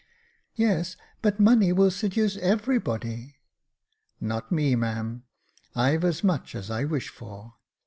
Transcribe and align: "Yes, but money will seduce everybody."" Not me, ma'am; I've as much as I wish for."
"Yes, 0.55 0.97
but 1.21 1.39
money 1.39 1.71
will 1.71 1.91
seduce 1.91 2.35
everybody."" 2.37 3.35
Not 4.19 4.51
me, 4.51 4.75
ma'am; 4.75 5.25
I've 5.75 6.03
as 6.03 6.23
much 6.23 6.55
as 6.55 6.71
I 6.71 6.85
wish 6.85 7.09
for." 7.09 7.53